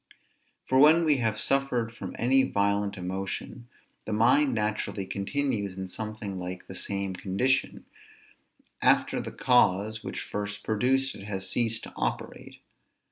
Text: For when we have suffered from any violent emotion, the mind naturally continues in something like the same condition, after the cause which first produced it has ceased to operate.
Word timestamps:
For 0.65 0.79
when 0.79 1.05
we 1.05 1.17
have 1.17 1.39
suffered 1.39 1.93
from 1.95 2.15
any 2.17 2.41
violent 2.41 2.97
emotion, 2.97 3.67
the 4.05 4.11
mind 4.11 4.51
naturally 4.55 5.05
continues 5.05 5.75
in 5.75 5.85
something 5.85 6.39
like 6.39 6.65
the 6.65 6.73
same 6.73 7.13
condition, 7.15 7.85
after 8.81 9.19
the 9.19 9.31
cause 9.31 10.03
which 10.03 10.21
first 10.21 10.63
produced 10.63 11.13
it 11.13 11.25
has 11.25 11.47
ceased 11.47 11.83
to 11.83 11.93
operate. 11.95 12.61